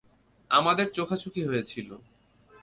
[0.51, 1.95] আমাদের চোখাচোখি হয়েছিলো।